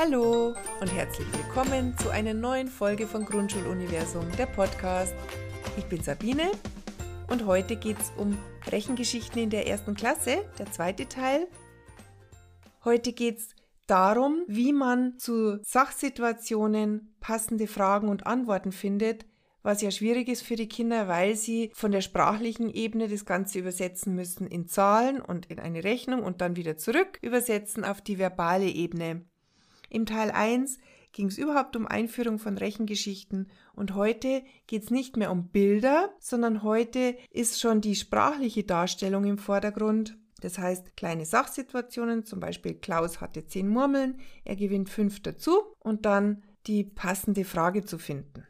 Hallo 0.00 0.54
und 0.80 0.94
herzlich 0.94 1.26
willkommen 1.32 1.98
zu 1.98 2.10
einer 2.10 2.32
neuen 2.32 2.68
Folge 2.68 3.08
von 3.08 3.24
Grundschuluniversum, 3.24 4.30
der 4.38 4.46
Podcast. 4.46 5.12
Ich 5.76 5.86
bin 5.86 6.00
Sabine 6.00 6.52
und 7.28 7.46
heute 7.46 7.74
geht 7.74 7.98
es 7.98 8.12
um 8.16 8.38
Rechengeschichten 8.70 9.42
in 9.42 9.50
der 9.50 9.66
ersten 9.66 9.94
Klasse, 9.94 10.44
der 10.56 10.70
zweite 10.70 11.08
Teil. 11.08 11.48
Heute 12.84 13.12
geht 13.12 13.38
es 13.38 13.56
darum, 13.88 14.44
wie 14.46 14.72
man 14.72 15.18
zu 15.18 15.58
Sachsituationen 15.64 17.16
passende 17.18 17.66
Fragen 17.66 18.08
und 18.08 18.24
Antworten 18.24 18.70
findet, 18.70 19.26
was 19.64 19.82
ja 19.82 19.90
schwierig 19.90 20.28
ist 20.28 20.42
für 20.42 20.54
die 20.54 20.68
Kinder, 20.68 21.08
weil 21.08 21.34
sie 21.34 21.72
von 21.74 21.90
der 21.90 22.02
sprachlichen 22.02 22.70
Ebene 22.72 23.08
das 23.08 23.24
Ganze 23.24 23.58
übersetzen 23.58 24.14
müssen 24.14 24.46
in 24.46 24.68
Zahlen 24.68 25.20
und 25.20 25.46
in 25.46 25.58
eine 25.58 25.82
Rechnung 25.82 26.22
und 26.22 26.40
dann 26.40 26.54
wieder 26.54 26.76
zurück 26.76 27.18
übersetzen 27.20 27.84
auf 27.84 28.00
die 28.00 28.18
verbale 28.18 28.66
Ebene. 28.66 29.24
Im 29.88 30.06
Teil 30.06 30.30
1 30.30 30.78
ging 31.12 31.28
es 31.28 31.38
überhaupt 31.38 31.74
um 31.76 31.86
Einführung 31.86 32.38
von 32.38 32.58
Rechengeschichten 32.58 33.48
und 33.74 33.94
heute 33.94 34.42
geht 34.66 34.84
es 34.84 34.90
nicht 34.90 35.16
mehr 35.16 35.30
um 35.30 35.48
Bilder, 35.48 36.14
sondern 36.20 36.62
heute 36.62 37.16
ist 37.30 37.60
schon 37.60 37.80
die 37.80 37.96
sprachliche 37.96 38.64
Darstellung 38.64 39.24
im 39.24 39.38
Vordergrund. 39.38 40.16
Das 40.40 40.58
heißt, 40.58 40.96
kleine 40.96 41.26
Sachsituationen, 41.26 42.24
zum 42.24 42.38
Beispiel 42.38 42.74
Klaus 42.74 43.20
hatte 43.20 43.46
zehn 43.46 43.68
Murmeln, 43.68 44.20
er 44.44 44.56
gewinnt 44.56 44.90
fünf 44.90 45.20
dazu 45.20 45.58
und 45.80 46.06
dann 46.06 46.44
die 46.66 46.84
passende 46.84 47.44
Frage 47.44 47.84
zu 47.84 47.98
finden. 47.98 48.46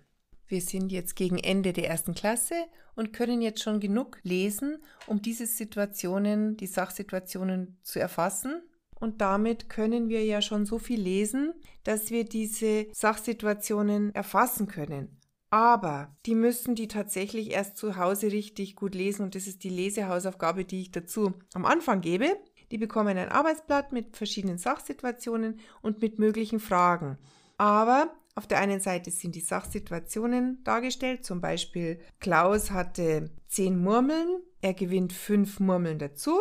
Wir 0.46 0.60
sind 0.60 0.92
jetzt 0.92 1.14
gegen 1.14 1.38
Ende 1.38 1.72
der 1.72 1.88
ersten 1.88 2.14
Klasse 2.14 2.54
und 2.94 3.12
können 3.12 3.40
jetzt 3.40 3.62
schon 3.62 3.80
genug 3.80 4.18
lesen, 4.22 4.78
um 5.06 5.22
diese 5.22 5.46
Situationen, 5.46 6.56
die 6.56 6.66
Sachsituationen 6.66 7.78
zu 7.82 8.00
erfassen 8.00 8.62
und 9.00 9.20
damit 9.20 9.68
können 9.68 10.08
wir 10.08 10.24
ja 10.24 10.42
schon 10.42 10.66
so 10.66 10.78
viel 10.78 11.00
lesen, 11.00 11.54
dass 11.84 12.10
wir 12.10 12.24
diese 12.24 12.86
Sachsituationen 12.92 14.14
erfassen 14.14 14.66
können. 14.66 15.18
Aber 15.50 16.14
die 16.26 16.34
müssen 16.34 16.74
die 16.74 16.88
tatsächlich 16.88 17.52
erst 17.52 17.76
zu 17.78 17.96
Hause 17.96 18.32
richtig 18.32 18.76
gut 18.76 18.94
lesen 18.94 19.22
und 19.22 19.34
das 19.34 19.46
ist 19.46 19.64
die 19.64 19.70
Lesehausaufgabe, 19.70 20.64
die 20.64 20.82
ich 20.82 20.90
dazu 20.90 21.32
am 21.54 21.64
Anfang 21.64 22.00
gebe. 22.02 22.36
Die 22.70 22.76
bekommen 22.76 23.16
ein 23.16 23.30
Arbeitsblatt 23.30 23.92
mit 23.92 24.16
verschiedenen 24.16 24.58
Sachsituationen 24.58 25.58
und 25.80 26.02
mit 26.02 26.18
möglichen 26.18 26.60
Fragen. 26.60 27.16
Aber 27.56 28.14
auf 28.34 28.46
der 28.46 28.58
einen 28.58 28.80
Seite 28.80 29.10
sind 29.10 29.34
die 29.34 29.40
Sachsituationen 29.40 30.62
dargestellt, 30.64 31.24
zum 31.24 31.40
Beispiel 31.40 31.98
Klaus 32.20 32.70
hatte 32.70 33.30
zehn 33.48 33.82
Murmeln, 33.82 34.42
er 34.60 34.74
gewinnt 34.74 35.14
fünf 35.14 35.60
Murmeln 35.60 35.98
dazu 35.98 36.38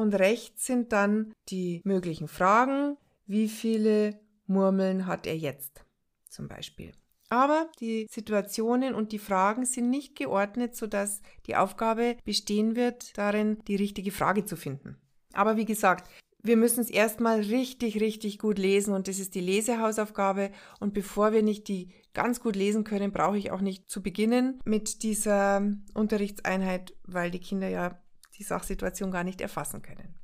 und 0.00 0.14
rechts 0.14 0.66
sind 0.66 0.92
dann 0.92 1.32
die 1.48 1.80
möglichen 1.84 2.28
Fragen. 2.28 2.96
Wie 3.26 3.48
viele 3.48 4.18
Murmeln 4.46 5.06
hat 5.06 5.26
er 5.26 5.36
jetzt? 5.36 5.84
Zum 6.28 6.48
Beispiel. 6.48 6.92
Aber 7.28 7.68
die 7.78 8.08
Situationen 8.10 8.94
und 8.94 9.12
die 9.12 9.20
Fragen 9.20 9.64
sind 9.64 9.88
nicht 9.88 10.16
geordnet, 10.16 10.74
sodass 10.74 11.22
die 11.46 11.54
Aufgabe 11.54 12.16
bestehen 12.24 12.74
wird, 12.74 13.16
darin 13.16 13.58
die 13.68 13.76
richtige 13.76 14.10
Frage 14.10 14.44
zu 14.44 14.56
finden. 14.56 14.96
Aber 15.32 15.56
wie 15.56 15.64
gesagt, 15.64 16.10
wir 16.42 16.56
müssen 16.56 16.80
es 16.80 16.90
erstmal 16.90 17.40
richtig, 17.40 18.00
richtig 18.00 18.38
gut 18.38 18.58
lesen 18.58 18.94
und 18.94 19.08
das 19.08 19.18
ist 19.18 19.34
die 19.34 19.40
Lesehausaufgabe. 19.40 20.50
Und 20.80 20.94
bevor 20.94 21.32
wir 21.32 21.42
nicht 21.42 21.68
die 21.68 21.90
ganz 22.14 22.40
gut 22.40 22.56
lesen 22.56 22.82
können, 22.82 23.12
brauche 23.12 23.38
ich 23.38 23.50
auch 23.50 23.60
nicht 23.60 23.90
zu 23.90 24.02
beginnen 24.02 24.58
mit 24.64 25.02
dieser 25.02 25.62
Unterrichtseinheit, 25.94 26.94
weil 27.04 27.30
die 27.30 27.40
Kinder 27.40 27.68
ja 27.68 28.00
die 28.40 28.44
Sachsituation 28.44 29.10
gar 29.10 29.22
nicht 29.22 29.40
erfassen 29.40 29.82
können. 29.82 30.18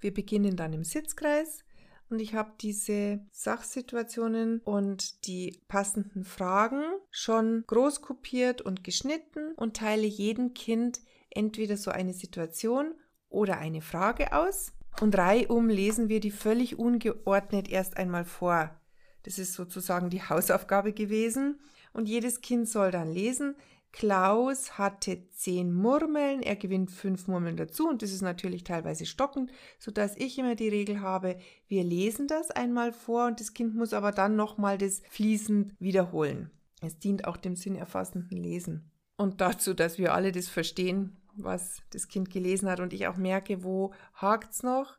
Wir 0.00 0.12
beginnen 0.12 0.56
dann 0.56 0.72
im 0.72 0.84
Sitzkreis 0.84 1.64
und 2.10 2.20
ich 2.20 2.34
habe 2.34 2.52
diese 2.60 3.24
Sachsituationen 3.30 4.60
und 4.64 5.26
die 5.26 5.62
passenden 5.68 6.24
Fragen 6.24 6.82
schon 7.10 7.64
groß 7.68 8.02
kopiert 8.02 8.60
und 8.60 8.84
geschnitten 8.84 9.52
und 9.56 9.76
teile 9.76 10.06
jedem 10.06 10.52
Kind 10.52 11.00
entweder 11.30 11.76
so 11.76 11.92
eine 11.92 12.12
Situation 12.12 12.94
oder 13.28 13.58
eine 13.58 13.80
Frage 13.80 14.32
aus. 14.32 14.72
Und 15.00 15.16
reihum 15.16 15.68
lesen 15.68 16.08
wir 16.08 16.20
die 16.20 16.32
völlig 16.32 16.78
ungeordnet 16.78 17.70
erst 17.70 17.96
einmal 17.96 18.24
vor. 18.24 18.78
Das 19.22 19.38
ist 19.38 19.54
sozusagen 19.54 20.10
die 20.10 20.22
Hausaufgabe 20.22 20.92
gewesen. 20.92 21.60
Und 21.92 22.08
jedes 22.08 22.40
Kind 22.40 22.68
soll 22.68 22.90
dann 22.90 23.10
lesen, 23.10 23.54
Klaus 23.92 24.78
hatte 24.78 25.28
zehn 25.30 25.72
Murmeln, 25.72 26.42
er 26.42 26.56
gewinnt 26.56 26.90
fünf 26.90 27.28
Murmeln 27.28 27.56
dazu 27.56 27.88
und 27.88 28.00
das 28.00 28.10
ist 28.10 28.22
natürlich 28.22 28.64
teilweise 28.64 29.04
stockend, 29.04 29.52
so 29.78 29.90
dass 29.90 30.16
ich 30.16 30.38
immer 30.38 30.54
die 30.54 30.70
Regel 30.70 31.00
habe, 31.00 31.36
wir 31.68 31.84
lesen 31.84 32.26
das 32.26 32.50
einmal 32.50 32.92
vor 32.92 33.26
und 33.26 33.38
das 33.38 33.52
Kind 33.52 33.74
muss 33.74 33.92
aber 33.92 34.10
dann 34.10 34.34
nochmal 34.34 34.78
das 34.78 35.02
fließend 35.10 35.74
wiederholen. 35.78 36.50
Es 36.80 36.98
dient 36.98 37.26
auch 37.26 37.36
dem 37.36 37.54
sinnerfassenden 37.54 38.38
Lesen. 38.38 38.90
Und 39.16 39.40
dazu, 39.40 39.74
dass 39.74 39.98
wir 39.98 40.14
alle 40.14 40.32
das 40.32 40.48
verstehen, 40.48 41.16
was 41.36 41.82
das 41.90 42.08
Kind 42.08 42.30
gelesen 42.30 42.68
hat 42.68 42.80
und 42.80 42.92
ich 42.92 43.06
auch 43.06 43.16
merke, 43.16 43.62
wo 43.62 43.92
hakt's 44.14 44.62
noch. 44.62 44.96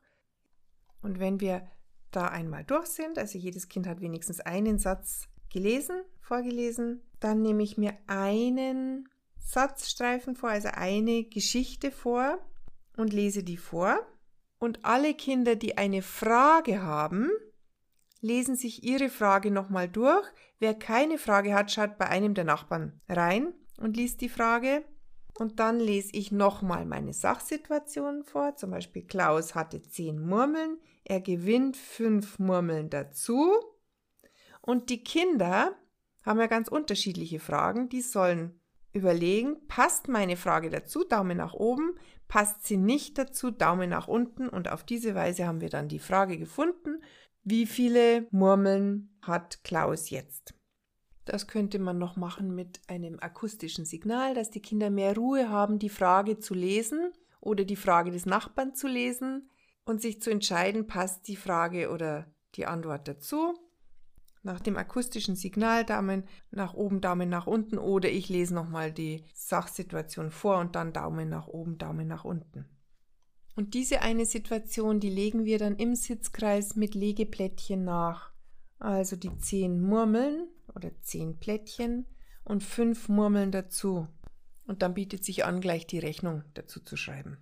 Und 1.01 1.19
wenn 1.19 1.41
wir 1.41 1.67
da 2.11 2.27
einmal 2.27 2.63
durch 2.63 2.87
sind, 2.87 3.17
also 3.17 3.37
jedes 3.37 3.67
Kind 3.69 3.87
hat 3.87 4.01
wenigstens 4.01 4.39
einen 4.39 4.77
Satz 4.77 5.27
gelesen, 5.53 6.01
vorgelesen. 6.19 7.01
Dann 7.19 7.41
nehme 7.41 7.63
ich 7.63 7.77
mir 7.77 7.93
einen 8.07 9.07
Satzstreifen 9.39 10.35
vor, 10.35 10.49
also 10.49 10.69
eine 10.73 11.23
Geschichte 11.23 11.91
vor 11.91 12.39
und 12.97 13.13
lese 13.13 13.43
die 13.43 13.57
vor. 13.57 13.99
Und 14.59 14.83
alle 14.83 15.13
Kinder, 15.13 15.55
die 15.55 15.77
eine 15.77 16.01
Frage 16.01 16.81
haben, 16.81 17.29
lesen 18.21 18.55
sich 18.55 18.83
ihre 18.83 19.09
Frage 19.09 19.51
nochmal 19.51 19.87
durch. 19.87 20.25
Wer 20.59 20.73
keine 20.73 21.17
Frage 21.17 21.53
hat, 21.53 21.71
schaut 21.71 21.97
bei 21.97 22.07
einem 22.07 22.33
der 22.33 22.45
Nachbarn 22.45 22.99
rein 23.09 23.53
und 23.77 23.97
liest 23.97 24.21
die 24.21 24.29
Frage. 24.29 24.83
Und 25.37 25.59
dann 25.59 25.79
lese 25.79 26.11
ich 26.13 26.31
nochmal 26.31 26.85
meine 26.85 27.13
Sachsituation 27.13 28.23
vor. 28.23 28.55
Zum 28.55 28.71
Beispiel 28.71 29.03
Klaus 29.03 29.55
hatte 29.55 29.81
zehn 29.81 30.25
Murmeln. 30.25 30.77
Er 31.03 31.21
gewinnt 31.21 31.75
fünf 31.75 32.39
Murmeln 32.39 32.89
dazu. 32.89 33.51
Und 34.65 34.89
die 34.89 35.03
Kinder 35.03 35.75
haben 36.23 36.39
ja 36.39 36.47
ganz 36.47 36.69
unterschiedliche 36.69 37.39
Fragen. 37.39 37.89
Die 37.89 38.01
sollen 38.01 38.59
überlegen, 38.93 39.57
passt 39.67 40.07
meine 40.07 40.37
Frage 40.37 40.69
dazu, 40.69 41.03
Daumen 41.03 41.37
nach 41.37 41.53
oben, 41.53 41.95
passt 42.27 42.65
sie 42.65 42.77
nicht 42.77 43.17
dazu, 43.17 43.51
Daumen 43.51 43.89
nach 43.89 44.07
unten. 44.07 44.47
Und 44.47 44.71
auf 44.71 44.83
diese 44.83 45.15
Weise 45.15 45.45
haben 45.45 45.61
wir 45.61 45.69
dann 45.69 45.89
die 45.89 45.99
Frage 45.99 46.37
gefunden, 46.37 47.03
wie 47.43 47.65
viele 47.65 48.27
Murmeln 48.31 49.17
hat 49.21 49.63
Klaus 49.65 50.09
jetzt? 50.09 50.53
Das 51.25 51.47
könnte 51.47 51.79
man 51.79 51.97
noch 51.97 52.15
machen 52.15 52.55
mit 52.55 52.79
einem 52.87 53.19
akustischen 53.19 53.85
Signal, 53.85 54.33
dass 54.33 54.49
die 54.49 54.61
Kinder 54.61 54.89
mehr 54.89 55.15
Ruhe 55.15 55.49
haben, 55.49 55.77
die 55.77 55.89
Frage 55.89 56.39
zu 56.39 56.53
lesen 56.53 57.11
oder 57.41 57.65
die 57.65 57.75
Frage 57.75 58.11
des 58.11 58.25
Nachbarn 58.25 58.75
zu 58.75 58.87
lesen 58.87 59.49
und 59.83 60.01
sich 60.01 60.21
zu 60.21 60.29
entscheiden, 60.29 60.87
passt 60.87 61.27
die 61.27 61.35
Frage 61.35 61.89
oder 61.89 62.33
die 62.55 62.65
Antwort 62.65 63.07
dazu 63.09 63.57
nach 64.43 64.59
dem 64.59 64.77
akustischen 64.77 65.35
Signal 65.35 65.85
Daumen 65.85 66.23
nach 66.51 66.73
oben, 66.73 67.01
Daumen 67.01 67.29
nach 67.29 67.47
unten 67.47 67.77
oder 67.77 68.09
ich 68.09 68.29
lese 68.29 68.53
nochmal 68.53 68.91
die 68.91 69.23
Sachsituation 69.33 70.31
vor 70.31 70.59
und 70.59 70.75
dann 70.75 70.93
Daumen 70.93 71.29
nach 71.29 71.47
oben, 71.47 71.77
Daumen 71.77 72.07
nach 72.07 72.25
unten. 72.25 72.65
Und 73.55 73.73
diese 73.73 74.01
eine 74.01 74.25
Situation, 74.25 74.99
die 74.99 75.09
legen 75.09 75.45
wir 75.45 75.59
dann 75.59 75.77
im 75.77 75.95
Sitzkreis 75.95 76.75
mit 76.75 76.95
Legeplättchen 76.95 77.83
nach. 77.83 78.31
Also 78.79 79.15
die 79.15 79.37
zehn 79.37 79.81
Murmeln 79.81 80.47
oder 80.75 80.91
zehn 81.01 81.39
Plättchen 81.39 82.05
und 82.43 82.63
fünf 82.63 83.07
Murmeln 83.07 83.51
dazu. 83.51 84.07
Und 84.65 84.81
dann 84.81 84.93
bietet 84.93 85.23
sich 85.23 85.45
an, 85.45 85.61
gleich 85.61 85.87
die 85.87 85.99
Rechnung 85.99 86.43
dazu 86.53 86.79
zu 86.81 86.97
schreiben. 86.97 87.37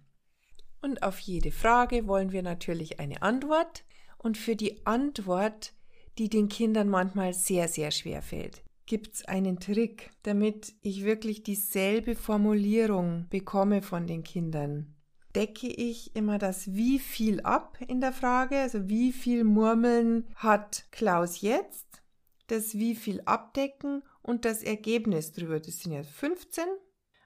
Und 0.82 1.04
auf 1.04 1.20
jede 1.20 1.52
Frage 1.52 2.08
wollen 2.08 2.32
wir 2.32 2.44
natürlich 2.44 3.00
eine 3.00 3.22
Antwort. 3.22 3.86
Und 4.18 4.38
für 4.38 4.56
die 4.56 4.86
Antwort 4.86 5.74
die 6.18 6.30
den 6.30 6.50
Kindern 6.50 6.90
manchmal 6.90 7.34
sehr, 7.34 7.68
sehr 7.68 7.92
schwer 7.92 8.22
fällt. 8.22 8.64
Gibt 8.86 9.16
es 9.16 9.26
einen 9.26 9.60
Trick, 9.60 10.12
damit 10.24 10.74
ich 10.82 11.06
wirklich 11.06 11.44
dieselbe 11.44 12.16
Formulierung 12.16 13.28
bekomme 13.30 13.82
von 13.82 14.08
den 14.08 14.24
Kindern? 14.24 14.96
Decke 15.36 15.68
ich 15.68 16.14
immer 16.16 16.38
das 16.38 16.76
wie 16.76 17.00
viel 17.00 17.40
ab 17.42 17.78
in 17.88 18.02
der 18.02 18.12
Frage, 18.12 18.58
also 18.58 18.90
wie 18.90 19.14
viel 19.14 19.46
Murmeln 19.46 20.28
hat 20.36 20.86
Klaus 20.92 21.40
jetzt, 21.40 22.02
das 22.48 22.76
wie 22.76 22.96
viel 22.96 23.22
abdecken 23.22 24.04
und 24.22 24.44
das 24.44 24.62
Ergebnis 24.62 25.32
drüber, 25.32 25.62
das 25.62 25.80
sind 25.80 25.94
jetzt 25.94 26.12
15, 26.12 26.66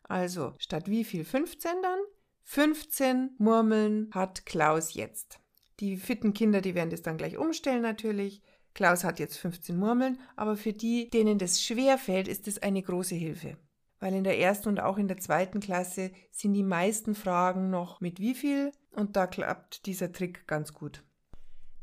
also 0.03 0.53
statt 0.59 0.87
wie 0.87 1.03
viel 1.03 1.25
15 1.25 1.71
dann, 1.81 1.99
15 2.43 3.31
Murmeln 3.39 4.11
hat 4.13 4.45
Klaus 4.45 4.93
jetzt. 4.93 5.39
Die 5.79 5.97
fitten 5.97 6.33
Kinder, 6.33 6.61
die 6.61 6.75
werden 6.75 6.91
das 6.91 7.01
dann 7.01 7.17
gleich 7.17 7.37
umstellen 7.37 7.81
natürlich. 7.81 8.41
Klaus 8.75 9.05
hat 9.05 9.19
jetzt 9.19 9.37
15 9.37 9.77
Murmeln, 9.77 10.19
aber 10.35 10.57
für 10.57 10.73
die, 10.73 11.09
denen 11.09 11.39
das 11.39 11.63
schwer 11.63 11.97
fällt, 11.97 12.27
ist 12.27 12.47
es 12.47 12.61
eine 12.61 12.83
große 12.83 13.15
Hilfe. 13.15 13.57
Weil 14.01 14.13
in 14.13 14.25
der 14.25 14.37
ersten 14.37 14.67
und 14.67 14.81
auch 14.81 14.97
in 14.97 15.07
der 15.07 15.17
zweiten 15.17 15.61
Klasse 15.61 16.11
sind 16.29 16.53
die 16.53 16.63
meisten 16.63 17.15
Fragen 17.15 17.69
noch 17.69 18.01
mit 18.01 18.19
wie 18.19 18.35
viel 18.35 18.71
und 18.91 19.15
da 19.15 19.27
klappt 19.27 19.85
dieser 19.85 20.11
Trick 20.11 20.45
ganz 20.45 20.73
gut. 20.73 21.03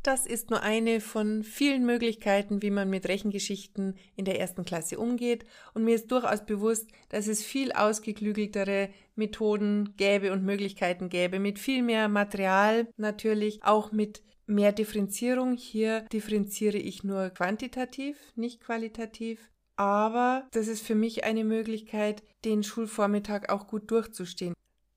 Das 0.02 0.26
ist 0.26 0.50
nur 0.50 0.62
eine 0.62 1.00
von 1.00 1.44
vielen 1.44 1.86
Möglichkeiten, 1.86 2.60
wie 2.60 2.70
man 2.70 2.90
mit 2.90 3.08
Rechengeschichten 3.08 3.96
in 4.16 4.24
der 4.24 4.40
ersten 4.40 4.64
Klasse 4.64 4.98
umgeht. 4.98 5.44
Und 5.74 5.84
mir 5.84 5.94
ist 5.94 6.10
durchaus 6.10 6.44
bewusst, 6.44 6.90
dass 7.08 7.28
es 7.28 7.44
viel 7.44 7.70
ausgeklügeltere 7.72 8.90
Methoden 9.14 9.94
gäbe 9.96 10.32
und 10.32 10.44
Möglichkeiten 10.44 11.08
gäbe, 11.08 11.38
mit 11.38 11.60
viel 11.60 11.82
mehr 11.82 12.08
Material 12.08 12.88
natürlich, 12.96 13.62
auch 13.62 13.92
mit 13.92 14.22
mehr 14.52 14.72
Differenzierung. 14.72 15.56
Hier 15.56 16.02
differenziere 16.12 16.78
ich 16.78 17.02
nur 17.04 17.30
quantitativ, 17.30 18.16
nicht 18.36 18.60
qualitativ. 18.60 19.50
Aber 19.76 20.46
das 20.52 20.68
ist 20.68 20.86
für 20.86 20.94
mich 20.94 21.24
eine 21.24 21.44
Möglichkeit, 21.44 22.22
den 22.44 22.62
Schulvormittag 22.62 23.48
auch 23.48 23.66
gut 23.66 23.90
durchzustehen. 23.90 24.54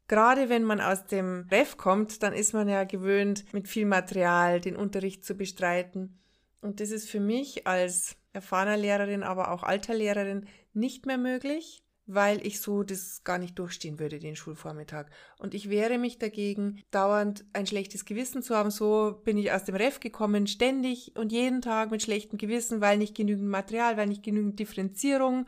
Gerade 0.08 0.50
wenn 0.50 0.64
man 0.64 0.82
aus 0.82 1.08
dem 1.08 1.48
Ref 1.50 1.78
kommt, 1.78 2.22
dann 2.22 2.34
ist 2.34 2.54
man 2.54 2.70
ja 2.70 2.84
gewöhnt, 2.84 3.52
mit 3.54 3.68
viel 3.68 3.86
Material 3.86 4.62
den 4.62 4.76
Unterricht 4.76 5.26
zu 5.26 5.34
bestreiten. 5.34 6.20
Und 6.62 6.80
das 6.80 6.92
ist 6.92 7.10
für 7.10 7.20
mich 7.20 7.66
als 7.66 8.16
erfahrener 8.34 8.78
Lehrerin, 8.78 9.24
aber 9.24 9.52
auch 9.52 9.64
alter 9.64 9.96
Lehrerin 9.96 10.46
nicht 10.74 11.06
mehr 11.06 11.18
möglich, 11.18 11.84
weil 12.08 12.46
ich 12.46 12.62
so 12.62 12.84
das 12.84 13.24
gar 13.24 13.38
nicht 13.38 13.58
durchstehen 13.58 14.00
würde, 14.00 14.20
den 14.20 14.36
Schulvormittag. 14.36 15.08
Und 15.40 15.54
ich 15.54 15.70
wehre 15.70 15.98
mich 15.98 16.20
dagegen, 16.20 16.84
dauernd 16.92 17.46
ein 17.54 17.66
schlechtes 17.66 18.06
Gewissen 18.06 18.44
zu 18.44 18.56
haben. 18.56 18.70
So 18.70 19.22
bin 19.24 19.38
ich 19.38 19.52
aus 19.52 19.64
dem 19.64 19.76
Ref 19.76 20.00
gekommen, 20.00 20.46
ständig 20.48 21.14
und 21.18 21.32
jeden 21.32 21.62
Tag 21.62 21.92
mit 21.92 22.04
schlechtem 22.04 22.38
Gewissen, 22.38 22.82
weil 22.82 22.98
nicht 22.98 23.16
genügend 23.16 23.50
Material, 23.50 23.98
weil 23.98 24.08
nicht 24.08 24.24
genügend 24.24 24.60
Differenzierung. 24.60 25.48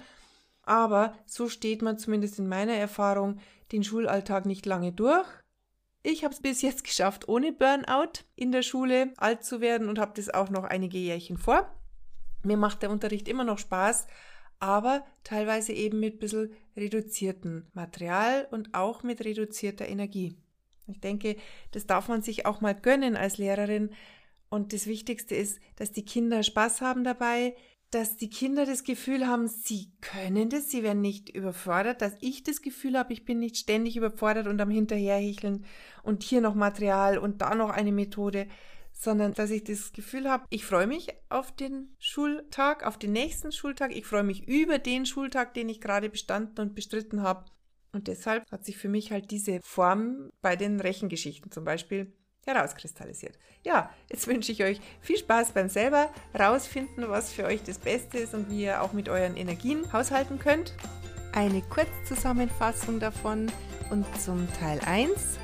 Aber 0.63 1.13
so 1.25 1.48
steht 1.48 1.81
man 1.81 1.98
zumindest 1.98 2.39
in 2.39 2.48
meiner 2.48 2.74
Erfahrung 2.74 3.39
den 3.71 3.83
Schulalltag 3.83 4.45
nicht 4.45 4.65
lange 4.65 4.92
durch. 4.92 5.27
Ich 6.04 6.24
habe 6.24 6.33
es 6.33 6.42
bis 6.42 6.62
jetzt 6.62 6.83
geschafft, 6.83 7.27
ohne 7.27 7.51
Burnout 7.51 8.24
in 8.36 8.51
der 8.51 8.62
Schule 8.62 9.13
alt 9.18 9.44
zu 9.44 9.62
werden 9.62 9.89
und 9.89 10.00
habe 10.00 10.13
das 10.15 10.30
auch 10.33 10.50
noch 10.50 10.63
einige 10.63 10.98
Jährchen 10.98 11.38
vor. 11.38 11.71
Mir 12.44 12.57
macht 12.57 12.81
der 12.81 12.92
Unterricht 12.92 13.27
immer 13.27 13.44
noch 13.44 13.59
Spaß, 13.59 14.07
aber 14.59 15.06
teilweise 15.24 15.74
eben 15.74 16.00
mit 16.00 16.15
ein 16.15 16.19
bisschen 16.19 16.51
reduziertem 16.75 17.68
Material 17.74 18.48
und 18.51 18.74
auch 18.74 19.04
mit 19.04 19.24
reduzierter 19.24 19.88
Energie. 19.88 20.36
Ich 20.88 21.00
denke, 21.00 21.36
das 21.71 21.86
darf 21.86 22.07
man 22.07 22.21
sich 22.21 22.45
auch 22.45 22.62
mal 22.62 22.74
gönnen 22.74 23.18
als 23.18 23.38
Lehrerin. 23.38 23.92
Und 24.50 24.71
das 24.74 24.88
Wichtigste 24.88 25.36
ist, 25.36 25.59
dass 25.75 25.92
die 25.92 26.06
Kinder 26.06 26.44
Spaß 26.44 26.81
haben 26.81 27.04
dabei, 27.04 27.56
dass 27.92 28.18
die 28.18 28.30
Kinder 28.30 28.65
das 28.65 28.83
Gefühl 28.83 29.27
haben, 29.27 29.48
sie 29.48 29.92
können 30.01 30.50
das, 30.50 30.69
sie 30.69 30.83
werden 30.83 31.01
nicht 31.01 31.30
überfordert, 31.30 32.01
dass 32.01 32.13
ich 32.19 32.44
das 32.44 32.62
Gefühl 32.62 32.98
habe, 32.98 33.13
ich 33.13 33.24
bin 33.24 33.39
nicht 33.39 33.57
ständig 33.57 33.95
überfordert 33.95 34.48
und 34.48 34.59
am 34.59 34.69
Hinterherhecheln 34.69 35.65
und 36.04 36.24
hier 36.24 36.42
noch 36.42 36.54
Material 36.54 37.18
und 37.18 37.42
da 37.42 37.56
noch 37.56 37.69
eine 37.69 37.94
Methode, 37.94 38.48
sondern 38.99 39.33
dass 39.33 39.51
ich 39.51 39.63
das 39.63 39.94
Gefühl 39.94 40.29
habe, 40.29 40.45
ich 40.49 40.65
freue 40.65 40.88
mich 40.88 41.09
auf 41.29 41.55
den 41.55 41.95
Schultag, 41.99 42.85
auf 42.85 42.97
den 42.97 43.11
nächsten 43.11 43.51
Schultag, 43.51 43.95
ich 43.95 44.05
freue 44.05 44.23
mich 44.23 44.47
über 44.47 44.79
den 44.79 45.05
Schultag, 45.05 45.53
den 45.53 45.69
ich 45.69 45.81
gerade 45.81 46.09
bestanden 46.09 46.59
und 46.59 46.75
bestritten 46.75 47.21
habe. 47.21 47.45
Und 47.94 48.07
deshalb 48.07 48.49
hat 48.51 48.65
sich 48.65 48.77
für 48.77 48.89
mich 48.89 49.11
halt 49.11 49.31
diese 49.31 49.59
Form 49.63 50.29
bei 50.41 50.55
den 50.55 50.79
Rechengeschichten 50.79 51.51
zum 51.51 51.63
Beispiel 51.63 52.13
herauskristallisiert. 52.45 53.38
Ja, 53.63 53.91
jetzt 54.09 54.27
wünsche 54.27 54.51
ich 54.51 54.63
euch 54.63 54.81
viel 55.01 55.17
Spaß 55.17 55.51
beim 55.51 55.69
selber 55.69 56.11
rausfinden, 56.38 57.07
was 57.07 57.31
für 57.31 57.45
euch 57.45 57.63
das 57.63 57.79
Beste 57.79 58.17
ist 58.17 58.33
und 58.33 58.49
wie 58.49 58.63
ihr 58.63 58.81
auch 58.81 58.94
mit 58.94 59.09
euren 59.09 59.38
Energien 59.38 59.91
haushalten 59.94 60.39
könnt. 60.39 60.73
Eine 61.33 61.61
Kurzzusammenfassung 61.61 62.99
davon 62.99 63.51
und 63.91 64.05
zum 64.19 64.47
Teil 64.53 64.79
1 64.85 65.38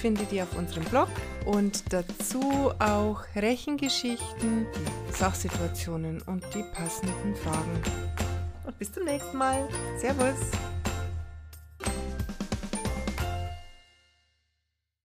findet 0.00 0.32
ihr 0.32 0.44
auf 0.44 0.56
unserem 0.56 0.84
Blog 0.84 1.08
und 1.44 1.92
dazu 1.92 2.72
auch 2.78 3.22
Rechengeschichten, 3.36 4.66
Sachsituationen 5.12 6.22
und 6.22 6.42
die 6.54 6.64
passenden 6.74 7.36
Fragen. 7.36 7.82
Und 8.66 8.78
bis 8.78 8.92
zum 8.92 9.04
nächsten 9.04 9.36
Mal. 9.36 9.68
Servus! 9.98 10.79